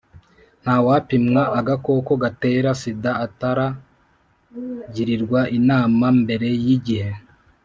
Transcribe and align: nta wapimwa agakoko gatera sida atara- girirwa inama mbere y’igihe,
nta 0.63 0.75
wapimwa 0.85 1.41
agakoko 1.59 2.11
gatera 2.23 2.69
sida 2.81 3.11
atara- 3.25 3.77
girirwa 4.95 5.41
inama 5.57 6.05
mbere 6.21 6.47
y’igihe, 6.65 7.09